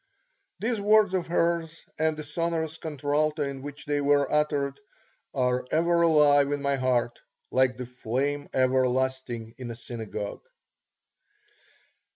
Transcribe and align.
These 0.59 0.81
words 0.81 1.13
of 1.13 1.27
hers 1.27 1.85
and 1.99 2.17
the 2.17 2.23
sonorous 2.23 2.77
contralto 2.79 3.43
in 3.43 3.61
which 3.61 3.85
they 3.85 4.01
were 4.01 4.27
uttered 4.33 4.79
are 5.31 5.63
ever 5.69 6.01
alive 6.01 6.51
in 6.51 6.59
my 6.59 6.75
heart, 6.75 7.19
like 7.51 7.77
the 7.77 7.85
Flame 7.85 8.49
Everlasting 8.51 9.53
in 9.59 9.69
a 9.69 9.75
synagogue. 9.75 10.41